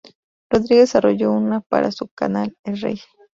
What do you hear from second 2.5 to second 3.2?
El Rey.